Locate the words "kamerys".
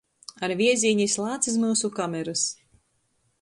2.01-2.47